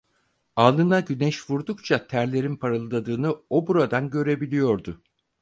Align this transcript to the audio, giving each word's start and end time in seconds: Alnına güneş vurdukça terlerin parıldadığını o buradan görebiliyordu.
Alnına 0.55 0.99
güneş 0.99 1.49
vurdukça 1.49 2.07
terlerin 2.07 2.55
parıldadığını 2.55 3.35
o 3.49 3.67
buradan 3.67 4.09
görebiliyordu. 4.09 5.01